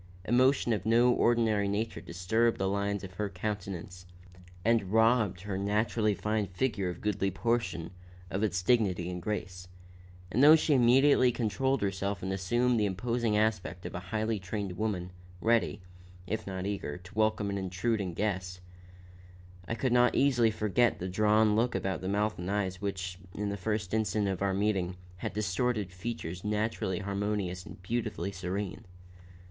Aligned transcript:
Emotion 0.25 0.73
of 0.73 0.83
no 0.83 1.11
ordinary 1.11 1.67
nature 1.67 2.01
disturbed 2.01 2.57
the 2.57 2.67
lines 2.67 3.03
of 3.03 3.13
her 3.13 3.29
countenance 3.29 4.07
and 4.65 4.91
robbed 4.91 5.41
her 5.41 5.59
naturally 5.59 6.15
fine 6.15 6.47
figure 6.47 6.89
of 6.89 6.97
a 6.97 6.99
goodly 6.99 7.29
portion 7.29 7.91
of 8.31 8.41
its 8.41 8.63
dignity 8.63 9.11
and 9.11 9.21
grace; 9.21 9.67
and 10.31 10.41
though 10.43 10.55
she 10.55 10.73
immediately 10.73 11.31
controlled 11.31 11.83
herself 11.83 12.23
and 12.23 12.33
assumed 12.33 12.79
the 12.79 12.85
imposing 12.87 13.37
aspect 13.37 13.85
of 13.85 13.93
a 13.93 13.99
highly 14.09 14.39
trained 14.39 14.75
woman, 14.75 15.11
ready, 15.39 15.79
if 16.25 16.47
not 16.47 16.65
eager, 16.65 16.97
to 16.97 17.13
welcome 17.13 17.51
an 17.51 17.57
intruding 17.59 18.15
guest, 18.15 18.59
I 19.67 19.75
could 19.75 19.93
not 19.93 20.15
easily 20.15 20.49
forget 20.49 20.97
the 20.97 21.07
drawn 21.09 21.55
look 21.55 21.75
about 21.75 22.01
mouth 22.01 22.39
and 22.39 22.49
eyes 22.49 22.81
which, 22.81 23.19
in 23.35 23.49
the 23.49 23.55
first 23.55 23.93
instant 23.93 24.27
of 24.27 24.41
our 24.41 24.55
meeting, 24.55 24.95
had 25.17 25.33
distorted 25.33 25.91
features 25.91 26.43
naturally 26.43 27.01
harmonious 27.01 27.67
and 27.67 27.79
beautifully 27.83 28.31
serene. 28.31 28.83